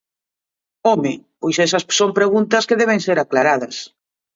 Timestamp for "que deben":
2.67-2.99